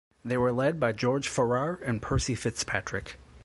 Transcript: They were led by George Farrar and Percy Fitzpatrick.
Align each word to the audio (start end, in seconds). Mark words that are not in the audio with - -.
They 0.25 0.35
were 0.35 0.51
led 0.51 0.79
by 0.79 0.93
George 0.93 1.27
Farrar 1.27 1.75
and 1.85 2.01
Percy 2.01 2.33
Fitzpatrick. 2.33 3.19